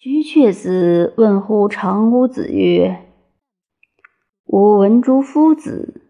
[0.00, 3.04] 居阙子问乎长乌子曰
[4.46, 6.02] ：“吾闻诸夫子，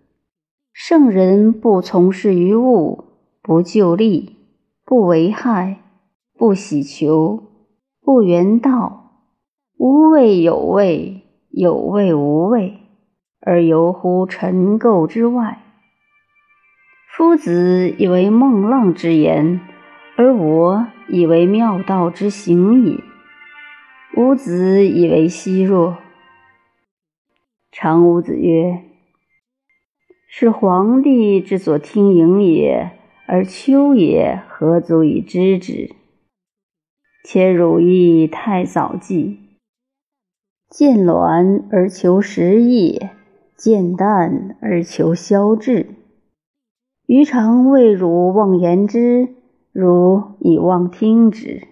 [0.75, 3.07] 圣人不从事于物，
[3.41, 4.37] 不就利，
[4.85, 5.80] 不为害，
[6.37, 7.45] 不喜求，
[8.03, 9.23] 不缘道，
[9.79, 12.80] 无畏有畏，有畏无畏，
[13.41, 15.62] 而游乎尘垢之外。
[17.16, 19.62] 夫子以为孟浪之言，
[20.18, 23.03] 而我以为妙道之行也。”
[24.21, 25.99] 吾子以为奚若？
[27.71, 28.82] 常吾子曰
[30.27, 35.94] ：“是皇帝之所听盈也，而丘也何足以知之？
[37.22, 39.39] 且汝亦太早计，
[40.69, 43.11] 见卵而求实也，
[43.55, 45.94] 见淡而求消滞。
[47.06, 49.28] 余常谓汝妄言之，
[49.70, 51.69] 汝以妄听之。”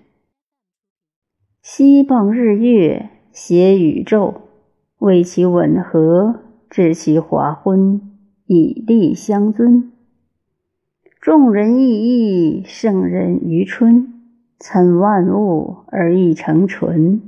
[1.69, 4.35] 西傍日月，挟宇宙，
[4.99, 8.01] 为其吻合，致其华昏，
[8.47, 9.91] 以利相尊。
[11.21, 14.15] 众人异义，圣人于春，
[14.61, 17.21] 参万物而异成纯。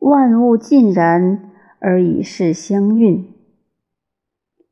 [0.00, 3.26] 万物尽然，而以是相运。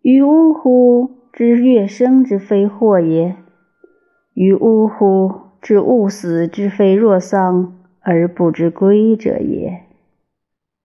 [0.01, 1.11] 于呜呼！
[1.33, 3.37] 知月生之非祸也；
[4.35, 5.31] 于呜呼！
[5.61, 7.79] 知物死之非若丧。
[8.03, 9.92] 而不知归者也。